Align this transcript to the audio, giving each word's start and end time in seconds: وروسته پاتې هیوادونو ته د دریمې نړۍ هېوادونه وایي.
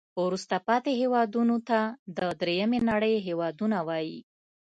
وروسته 0.25 0.55
پاتې 0.67 0.91
هیوادونو 1.01 1.57
ته 1.69 1.79
د 2.17 2.19
دریمې 2.41 2.79
نړۍ 2.89 3.15
هېوادونه 3.27 3.77
وایي. 3.87 4.19